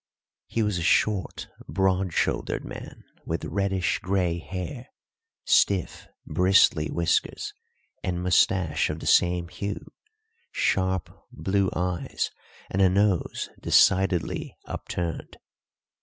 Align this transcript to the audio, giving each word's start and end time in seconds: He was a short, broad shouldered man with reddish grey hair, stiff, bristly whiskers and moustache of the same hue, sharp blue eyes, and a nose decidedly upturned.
He 0.47 0.63
was 0.63 0.79
a 0.79 0.81
short, 0.81 1.47
broad 1.67 2.11
shouldered 2.11 2.65
man 2.65 3.03
with 3.23 3.45
reddish 3.45 3.99
grey 3.99 4.39
hair, 4.39 4.87
stiff, 5.45 6.07
bristly 6.25 6.89
whiskers 6.89 7.53
and 8.03 8.19
moustache 8.23 8.89
of 8.89 8.97
the 8.99 9.05
same 9.05 9.47
hue, 9.47 9.93
sharp 10.51 11.11
blue 11.31 11.69
eyes, 11.75 12.31
and 12.71 12.81
a 12.81 12.89
nose 12.89 13.49
decidedly 13.61 14.57
upturned. 14.65 15.37